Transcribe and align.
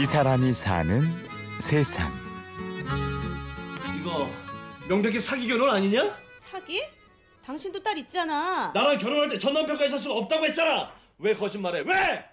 이 0.00 0.06
사람이 0.06 0.52
사는 0.52 1.00
세상. 1.60 2.10
이거 3.98 4.28
명백히 4.88 5.20
사기 5.20 5.46
결혼 5.46 5.70
아니냐? 5.70 6.14
사기? 6.50 6.82
당신도 7.44 7.82
딸 7.82 7.98
있잖아. 7.98 8.72
나랑 8.74 8.98
결혼할 8.98 9.28
때 9.28 9.38
전 9.38 9.52
남편까지 9.52 9.90
살 9.90 9.98
수는 9.98 10.16
없다고 10.16 10.46
했잖아. 10.46 10.90
왜 11.18 11.34
거짓말해? 11.34 11.80
왜? 11.80 12.24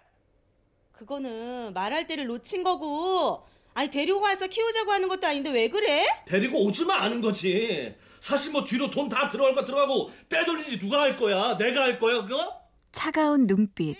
그거는 0.94 1.73
말할 1.73 2.08
때를 2.08 2.26
놓친 2.27 2.64
거고. 2.64 3.45
아니 3.73 3.89
데리고 3.89 4.20
가서 4.20 4.48
키우자고 4.48 4.91
하는 4.91 5.07
것도 5.07 5.28
아닌데 5.28 5.50
왜 5.52 5.70
그래? 5.70 6.05
데리고 6.26 6.64
오지만 6.66 7.02
않은 7.02 7.21
거지. 7.21 7.96
사실 8.20 8.52
뭐 8.52 8.64
뒤로 8.64 8.89
돈 8.89 9.07
다 9.10 9.30
들어갈 9.30 9.55
거 9.55 9.64
들어가고 9.64 10.12
빼돌리지 10.28 10.80
누가 10.80 11.02
할 11.02 11.16
거야? 11.16 11.57
내가 11.57 11.82
할 11.84 11.98
거야 12.00 12.21
그거? 12.23 12.54
차가운 12.91 13.46
눈빛, 13.48 13.96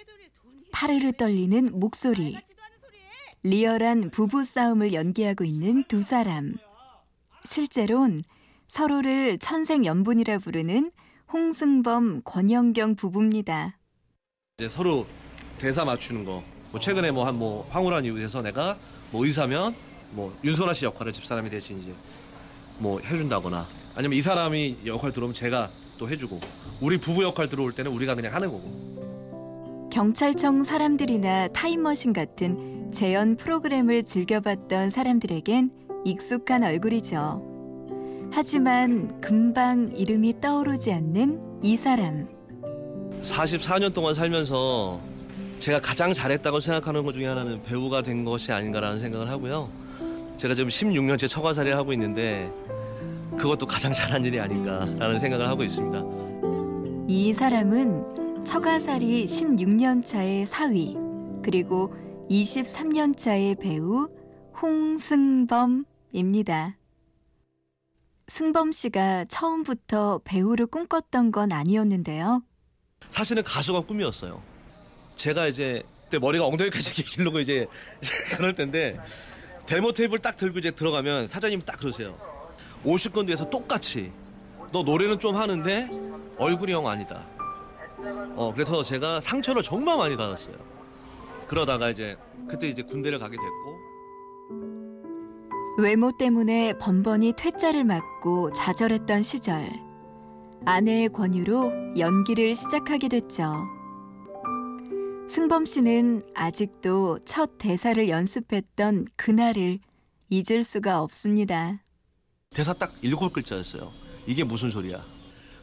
파르르 0.72 1.12
떨리는 1.14 1.80
목소리, 1.80 2.36
리얼한 3.44 4.10
부부 4.10 4.44
싸움을 4.44 4.94
연기하고 4.94 5.46
있는 5.46 5.86
두 5.88 6.02
사람. 6.02 6.56
실제론 7.46 8.24
서로를 8.68 9.40
천생연분이라 9.40 10.40
부르는 10.40 10.92
홍승범, 11.32 12.24
권영경 12.26 12.96
부부입니다. 12.96 13.78
이제 14.58 14.68
서로 14.68 15.08
대사 15.58 15.86
맞추는 15.86 16.26
거. 16.26 16.44
뭐 16.72 16.82
최근에 16.82 17.12
뭐한뭐 17.12 17.70
황홀한 17.70 18.04
이유에서 18.04 18.42
내가 18.42 18.78
뭐 19.12 19.26
의사면 19.26 19.74
뭐 20.12 20.38
윤소라 20.44 20.74
씨 20.74 20.84
역할을 20.84 21.14
집사람이 21.14 21.50
대신 21.50 21.80
이제 21.80 21.94
뭐 22.78 23.00
해준다거나 23.00 23.66
아니면 23.96 24.18
이 24.18 24.22
사람이 24.22 24.80
역할 24.86 25.14
들어오면 25.14 25.34
제가 25.34 25.70
또 25.98 26.10
해주고 26.10 26.40
우리 26.82 26.98
부부 26.98 27.24
역할 27.24 27.48
들어올 27.48 27.72
때는 27.72 27.92
우리가 27.92 28.16
그냥 28.16 28.34
하는 28.34 28.50
거고. 28.50 28.89
경찰청 29.92 30.62
사람들이나 30.62 31.48
타임머신 31.48 32.14
같은 32.14 32.92
재연 32.94 33.36
프로그램을 33.36 34.04
즐겨봤던 34.04 34.92
사람들에겐 34.92 35.72
익숙한 36.06 36.64
얼굴이죠. 36.64 37.42
하지만 38.32 39.20
금방 39.20 39.90
이름이 39.96 40.40
떠오르지 40.42 40.94
않는 40.94 41.62
이 41.64 41.76
사람. 41.76 42.28
44년 43.22 43.92
동안 43.94 44.14
살면서 44.14 45.02
제가 45.58 45.82
가장 45.82 46.14
잘했다고 46.14 46.60
생각하는 46.60 47.04
것 47.04 47.14
중에 47.14 47.26
하나는 47.26 47.62
배우가 47.64 48.04
된 48.04 48.24
것이 48.24 48.52
아닌가라는 48.52 49.00
생각을 49.00 49.28
하고요. 49.28 49.70
제가 50.38 50.54
지금 50.54 50.70
16년째 50.70 51.28
처가살이를 51.28 51.76
하고 51.76 51.92
있는데 51.94 52.50
그것도 53.38 53.66
가장 53.66 53.92
잘한 53.92 54.24
일이 54.24 54.40
아닌가라는 54.40 55.20
생각을 55.20 55.48
하고 55.48 55.64
있습니다. 55.64 56.04
이 57.08 57.34
사람은 57.34 58.19
처가살이 58.50 59.26
16년 59.26 60.04
차의 60.04 60.48
사위, 60.48 60.98
그리고 61.44 61.94
23년 62.32 63.16
차의 63.16 63.54
배우 63.54 64.10
홍승범입니다. 64.60 65.86
승범 68.28 68.72
씨가 68.72 69.26
처음부터 69.26 70.22
배우를 70.24 70.66
꿈꿨던 70.66 71.32
건 71.32 71.52
아니었는데요. 71.52 72.42
사실은 73.12 73.44
가수가 73.44 73.82
꿈이었어요. 73.82 74.42
제가 75.16 75.46
이제 75.46 75.84
그때 76.06 76.18
머리가 76.18 76.48
엉덩이까지 76.48 77.04
길르고 77.06 77.42
이제 77.42 77.68
그럴 78.36 78.56
때인데 78.56 79.00
데모 79.68 79.92
테이블 79.92 80.18
딱 80.18 80.38
들고 80.38 80.58
이제 80.58 80.72
들어가면 80.72 81.28
사장님이 81.28 81.66
딱 81.66 81.78
그러세요. 81.80 82.18
50건대에서 82.84 83.52
똑같이 83.52 84.12
너 84.72 84.82
노래는 84.82 85.20
좀 85.20 85.36
하는데 85.36 85.88
얼굴이 86.40 86.74
형 86.74 86.88
아니다. 86.88 87.28
어 88.36 88.52
그래서 88.54 88.84
제가 88.84 89.22
상처를 89.22 89.64
정말 89.64 89.98
많이 89.98 90.16
받았어요. 90.16 90.56
그러다가 91.48 91.90
이제 91.90 92.18
그때 92.48 92.70
이제 92.70 92.82
군대를 92.82 93.20
가게 93.20 93.36
됐고 93.38 93.80
외모 95.80 96.12
때문에 96.18 96.78
번번이 96.78 97.34
퇴짜를 97.38 97.84
맞고 97.86 98.52
좌절했던 98.52 99.24
시절. 99.24 99.70
아내의 100.66 101.10
권유로 101.10 101.98
연기를 101.98 102.54
시작하게 102.56 103.08
됐죠. 103.08 103.54
승범 105.30 105.66
씨는 105.66 106.24
아직도 106.36 107.20
첫 107.24 107.58
대사를 107.58 108.10
연습했던 108.10 109.06
그날을 109.16 109.80
잊을 110.30 110.64
수가 110.64 111.02
없습니다. 111.02 111.80
대사 112.50 112.74
딱 112.74 112.94
일곱 113.02 113.32
글자였어요. 113.32 113.92
이게 114.26 114.44
무슨 114.44 114.70
소리야? 114.70 115.02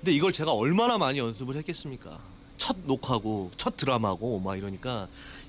근데 0.07 0.15
이걸 0.19 0.31
제가 0.31 0.53
얼마나 0.53 0.97
많이 0.99 1.19
연습을 1.19 1.57
했겠습니까? 1.57 2.21
첫 2.59 2.77
녹화고 2.85 3.51
첫 3.57 3.77
드라마고 3.77 4.39
막 4.39 4.57
이러니까 4.57 5.09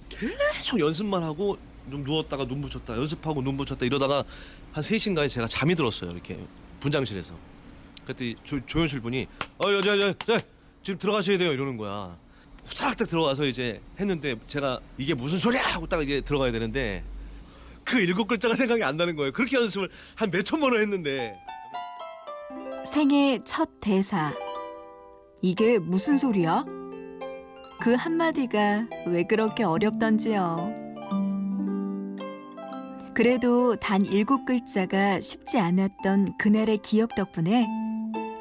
계속 0.10 0.80
연습만 0.80 1.22
하고 1.22 1.60
좀 1.92 2.04
누웠다가 2.04 2.48
눈 2.48 2.62
붙였다 2.62 2.98
연습하고 2.98 3.44
눈 3.44 3.56
붙였다 3.56 3.86
이러다가 3.86 4.24
한 4.72 4.84
3시간에 4.84 5.30
제가 5.30 5.46
잠이 5.46 5.76
들었어요. 5.76 6.10
이렇게 6.10 6.40
분장실에서. 6.80 7.36
그때 8.08 8.34
조, 8.44 8.60
조연출 8.66 9.00
분이 9.02 9.28
어, 9.64 9.68
여, 9.68 9.74
여, 9.86 10.00
여, 10.02 10.08
여, 10.08 10.40
지금 10.82 10.98
들어가셔야 10.98 11.38
돼요 11.38 11.54
이러는 11.54 11.78
거야. 11.78 12.18
후딱 12.66 12.98
딱 12.98 13.08
들어가서 13.08 13.44
이제 13.46 13.80
했는데 14.00 14.38
제가 14.48 14.80
이게 14.98 15.14
무슨 15.14 15.38
소리야 15.38 15.62
하고 15.68 15.86
딱 15.86 16.02
이제 16.02 16.20
들어가야 16.22 16.52
되는데 16.52 17.04
그 17.84 18.00
일곱 18.00 18.26
글자가 18.26 18.56
생각이 18.56 18.84
안 18.84 18.98
나는 18.98 19.16
거예요. 19.16 19.32
그렇게 19.34 19.56
연습을 19.56 19.88
한 20.16 20.32
몇 20.32 20.44
천 20.44 20.60
번을 20.60 20.82
했는데 20.82 21.38
생애 22.92 23.38
첫 23.46 23.70
대사. 23.82 24.34
이게 25.42 25.78
무슨 25.78 26.18
소리야? 26.18 26.66
그 27.80 27.94
한마디가 27.94 28.88
왜 29.08 29.24
그렇게 29.24 29.64
어렵던지요. 29.64 30.88
그래도 33.14 33.76
단 33.76 34.06
일곱 34.06 34.46
글자가 34.46 35.22
쉽지 35.22 35.60
않았던 35.60 36.38
그날의 36.38 36.80
기억 36.80 37.16
덕분에 37.16 37.68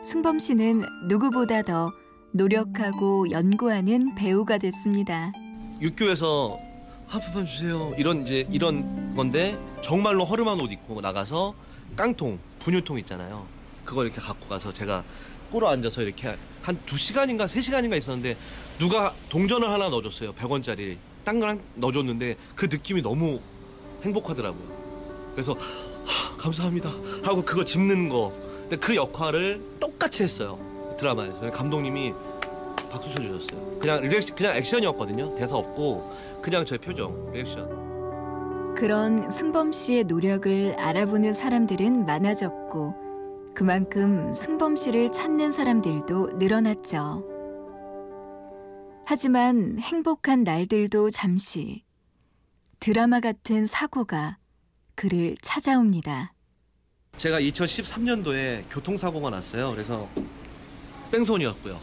승범 0.03 0.39
씨는 0.39 0.83
누구보다 1.09 1.63
더 1.63 1.91
노력하고 2.33 3.31
연구하는 3.31 4.15
배우가 4.15 4.59
됐습니다. 4.59 5.33
육교에서 5.81 6.59
하프판 7.07 7.47
주세요. 7.47 7.91
이런 7.97 8.23
이제 8.23 8.47
이런 8.51 9.15
건데 9.15 9.59
정말로 9.83 10.25
허름한 10.25 10.61
옷 10.61 10.73
입고 10.73 11.01
나가서 11.01 11.55
깡통 11.95 12.39
분유통 12.59 12.99
있잖아요. 13.01 13.47
그걸 13.85 14.07
이렇게 14.07 14.21
갖고 14.21 14.47
가서 14.49 14.73
제가 14.73 15.05
꿇어 15.51 15.69
앉아서 15.69 16.03
이렇게 16.03 16.37
한 16.63 16.77
두 16.85 16.97
시간인가 16.97 17.47
세 17.47 17.61
시간인가 17.61 17.97
있었는데 17.97 18.37
누가 18.79 19.15
동전을 19.29 19.71
하나 19.71 19.89
넣어줬어요. 19.89 20.33
100원짜리 20.35 20.97
딴 21.25 21.39
거랑 21.41 21.61
넣어줬는데 21.77 22.37
그 22.55 22.67
느낌이 22.67 23.03
너무 23.03 23.41
행복하더라고요. 24.03 24.77
그래서 25.35 25.53
하, 26.05 26.37
감사합니다 26.37 26.91
하고 27.23 27.43
그거 27.45 27.65
짚는 27.65 28.09
거. 28.09 28.33
근데 28.63 28.77
그 28.77 28.97
역할을 28.97 29.61
똑같이 29.79 30.23
했어요. 30.25 30.59
드라마에서 30.99 31.53
감독님이 31.53 32.13
박수 32.91 33.11
쳐주셨어요. 33.15 33.79
그냥 33.79 34.01
리액션, 34.03 34.35
그냥 34.37 34.57
액션이었거든요. 34.57 35.35
대사 35.37 35.57
없고 35.57 36.13
그냥 36.43 36.65
제 36.67 36.77
표정, 36.79 37.33
리액션. 37.33 38.75
그런 38.75 39.31
승범 39.31 39.73
씨의 39.73 40.05
노력을 40.05 40.75
알아보는 40.79 41.33
사람들은 41.33 42.05
많아졌고 42.07 43.06
그만큼 43.57 44.35
승범 44.35 44.77
씨를 44.77 45.11
찾는 45.13 45.51
사람들도 45.51 46.33
늘어났죠. 46.35 47.25
하지만 49.07 49.79
행복한 49.79 50.45
날들도 50.45 51.09
잠시 51.09 51.83
드라마 52.81 53.19
같은 53.21 53.65
사고가 53.65 54.37
그를 54.95 55.37
찾아옵니다. 55.41 56.35
제가 57.17 57.41
2013년도에 57.41 58.65
교통사고가 58.69 59.31
났어요. 59.31 59.71
그래서 59.71 60.07
뺑소니였고요. 61.11 61.81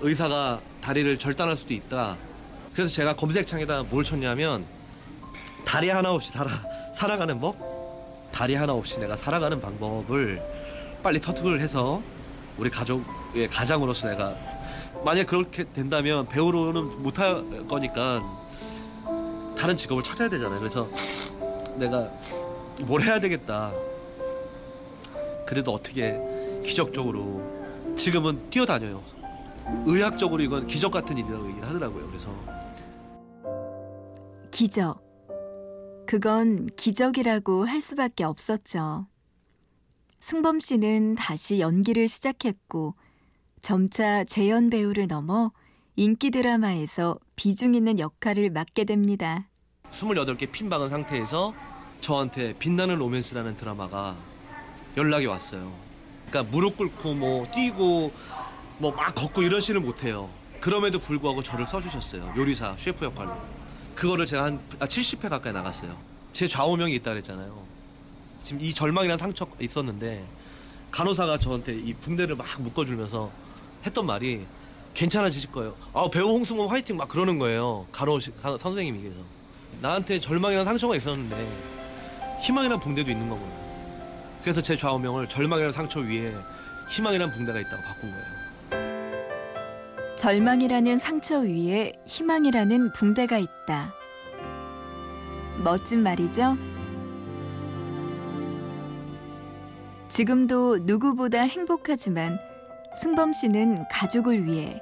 의사가 0.00 0.60
다리를 0.80 1.16
절단할 1.16 1.56
수도 1.56 1.74
있다. 1.74 2.16
그래서 2.74 2.92
제가 2.92 3.14
검색창에다 3.14 3.84
뭘 3.84 4.02
쳤냐면 4.02 4.66
다리 5.64 5.90
하나 5.90 6.10
없이 6.10 6.32
살아 6.32 6.50
살아가는 6.96 7.38
법, 7.38 7.56
다리 8.32 8.56
하나 8.56 8.72
없이 8.72 8.98
내가 8.98 9.16
살아가는 9.16 9.60
방법을 9.60 10.57
빨리 11.02 11.20
터득을 11.20 11.60
해서 11.60 12.02
우리 12.56 12.70
가족의 12.70 13.48
가장으로서 13.48 14.08
내가 14.08 14.34
만약 15.04 15.26
그렇게 15.26 15.64
된다면 15.64 16.26
배우로는 16.28 17.02
못할 17.02 17.66
거니까 17.68 18.22
다른 19.56 19.76
직업을 19.76 20.02
찾아야 20.02 20.28
되잖아요. 20.28 20.58
그래서 20.58 20.88
내가 21.76 22.10
뭘 22.82 23.02
해야 23.02 23.20
되겠다. 23.20 23.72
그래도 25.46 25.72
어떻게 25.72 26.18
기적적으로 26.64 27.42
지금은 27.96 28.50
뛰어다녀요. 28.50 29.02
의학적으로 29.86 30.42
이건 30.42 30.66
기적 30.66 30.92
같은 30.92 31.16
일이라고 31.16 31.48
얘기를 31.48 31.68
하더라고요. 31.68 32.06
그래서 32.08 32.28
기적. 34.50 35.00
그건 36.06 36.66
기적이라고 36.76 37.66
할 37.66 37.80
수밖에 37.80 38.24
없었죠. 38.24 39.06
승범 40.20 40.60
씨는 40.60 41.14
다시 41.14 41.60
연기를 41.60 42.08
시작했고 42.08 42.94
점차 43.62 44.24
재연 44.24 44.70
배우를 44.70 45.06
넘어 45.06 45.52
인기 45.96 46.30
드라마에서 46.30 47.18
비중 47.36 47.74
있는 47.74 47.98
역할을 47.98 48.50
맡게 48.50 48.84
됩니다. 48.84 49.48
28개 49.92 50.50
핀 50.50 50.68
박은 50.68 50.88
상태에서 50.88 51.54
저한테 52.00 52.54
빛나는 52.58 52.96
로맨스라는 52.98 53.56
드라마가 53.56 54.16
연락이 54.96 55.26
왔어요. 55.26 55.72
그러니까 56.28 56.52
무릎 56.52 56.76
꿇고 56.76 57.14
뭐 57.14 57.46
뛰고 57.52 58.12
뭐 58.78 58.92
막 58.92 59.14
걷고 59.14 59.42
이런 59.42 59.60
씬을 59.60 59.80
못 59.80 60.04
해요. 60.04 60.30
그럼에도 60.60 60.98
불구하고 60.98 61.42
저를 61.42 61.66
써주셨어요. 61.66 62.34
요리사 62.36 62.76
셰프 62.78 63.04
역할로. 63.04 63.32
그거를 63.94 64.26
제가 64.26 64.44
한 64.44 64.60
아, 64.78 64.86
70회 64.86 65.28
가까이 65.28 65.52
나갔어요. 65.52 65.96
제 66.32 66.46
좌우명이 66.46 66.94
있다 66.96 67.10
그랬잖아요. 67.12 67.66
지금 68.44 68.62
이 68.62 68.72
절망이라는 68.72 69.18
상처가 69.18 69.52
있었는데 69.60 70.24
간호사가 70.90 71.38
저한테 71.38 71.74
이 71.74 71.92
붕대를 71.94 72.36
막 72.36 72.46
묶어주면서 72.58 73.30
했던 73.84 74.06
말이 74.06 74.46
괜찮아지실 74.94 75.52
거예요. 75.52 75.74
아 75.92 76.08
배우 76.10 76.28
홍승범 76.28 76.68
화이팅 76.68 76.96
막 76.96 77.08
그러는 77.08 77.38
거예요. 77.38 77.86
간호 77.92 78.18
선생님이 78.20 79.00
그래서 79.00 79.18
나한테 79.80 80.18
절망이라는 80.20 80.64
상처가 80.64 80.96
있었는데 80.96 81.36
희망이라는 82.40 82.80
붕대도 82.80 83.10
있는 83.10 83.28
거구나. 83.28 83.52
그래서 84.42 84.62
제 84.62 84.76
좌우명을 84.76 85.28
절망이라는 85.28 85.72
상처 85.72 86.00
위에 86.00 86.34
희망이라는 86.90 87.34
붕대가 87.34 87.60
있다고 87.60 87.82
바꾼 87.82 88.10
거예요. 88.10 88.38
절망이라는 90.16 90.98
상처 90.98 91.38
위에 91.40 91.92
희망이라는 92.06 92.92
붕대가 92.92 93.38
있다. 93.38 93.94
멋진 95.62 96.02
말이죠? 96.02 96.56
지금도 100.08 100.78
누구보다 100.82 101.42
행복하지만 101.42 102.38
승범 103.00 103.32
씨는 103.32 103.84
가족을 103.90 104.46
위해, 104.46 104.80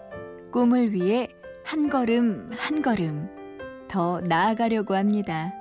꿈을 0.53 0.93
위해 0.93 1.29
한 1.65 1.91
걸음 1.91 2.49
한 2.57 2.81
걸음 2.81 3.29
더 3.89 4.21
나아가려고 4.21 4.95
합니다. 4.95 5.53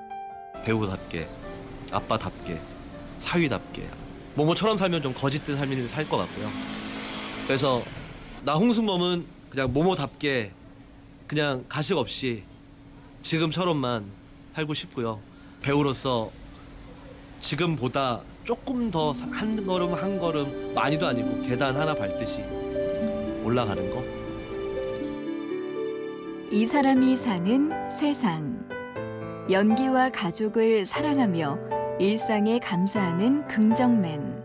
배우답게, 0.64 1.28
아빠답게, 1.92 2.60
사위답게. 3.20 3.88
모모처럼 4.36 4.78
살면 4.78 5.02
좀 5.02 5.14
거짓된 5.14 5.58
삶을 5.58 5.88
살 5.90 6.08
것 6.08 6.18
같고요. 6.18 6.50
그래서 7.48 7.84
나 8.44 8.54
홍승범은 8.56 9.26
그냥 9.50 9.74
모모답게 9.74 10.52
그냥 11.28 11.66
가식 11.68 11.98
없이 11.98 12.44
지금처럼만 13.24 14.06
살고 14.54 14.74
싶고요. 14.74 15.20
배우로서 15.62 16.32
지금보다 17.42 18.22
조금 18.46 18.92
더 18.92 19.12
한 19.32 19.66
걸음 19.66 19.94
한 19.94 20.20
걸음 20.20 20.74
많이도 20.76 21.08
아니고 21.08 21.42
계단 21.42 21.76
하나 21.76 21.96
밟듯이 21.96 22.44
올라가는 23.44 23.90
거. 23.90 24.04
이 26.52 26.66
사람이 26.66 27.18
사는 27.18 27.90
세상. 27.90 28.64
연기와 29.50 30.10
가족을 30.10 30.86
사랑하며 30.86 31.58
일상에 32.00 32.60
감사하는 32.60 33.48
긍정맨. 33.48 34.44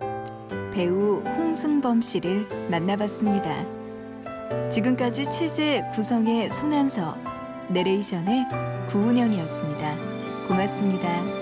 배우 0.73 1.23
홍승범 1.37 2.00
씨를 2.00 2.47
만나봤습니다. 2.70 3.67
지금까지 4.70 5.29
취재 5.31 5.85
구성의 5.94 6.50
손한서, 6.50 7.17
내레이션의 7.69 8.47
구운영이었습니다. 8.91 9.97
고맙습니다. 10.49 11.40